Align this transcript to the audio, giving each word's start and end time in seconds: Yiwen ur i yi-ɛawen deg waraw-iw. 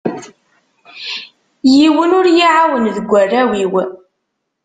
Yiwen 1.75 2.11
ur 2.17 2.25
i 2.27 2.33
yi-ɛawen 2.37 2.85
deg 2.95 3.05
waraw-iw. 3.11 3.73